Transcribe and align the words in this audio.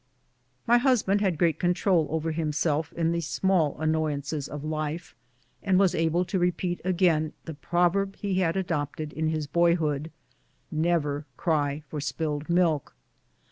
My 0.65 0.79
husband 0.79 1.21
had 1.21 1.37
great 1.37 1.59
control 1.59 2.07
over 2.09 2.31
him 2.31 2.51
self 2.51 2.91
in 2.93 3.11
the 3.11 3.21
small 3.21 3.77
annoyances 3.79 4.47
of 4.47 4.63
life, 4.63 5.13
and 5.61 5.77
was 5.77 5.93
able 5.93 6.25
to 6.25 6.39
re 6.39 6.49
peat 6.49 6.81
again 6.83 7.33
the 7.45 7.53
proverb 7.53 8.15
he 8.15 8.39
had 8.39 8.57
adopted 8.57 9.13
in 9.13 9.27
his 9.27 9.45
boyhood," 9.45 10.09
Never 10.71 11.27
cry 11.37 11.83
for 11.87 12.01
spilled 12.01 12.49
milk." 12.49 12.95